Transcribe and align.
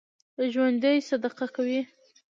ژوندي 0.53 0.95
صدقه 1.09 1.45
کوي 1.55 1.79